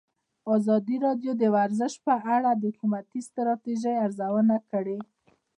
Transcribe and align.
ازادي 0.55 0.95
راډیو 1.05 1.31
د 1.41 1.43
ورزش 1.55 1.93
په 2.05 2.13
اړه 2.35 2.51
د 2.55 2.63
حکومتي 2.71 3.19
ستراتیژۍ 3.29 3.95
ارزونه 4.05 4.55
کړې. 4.71 4.99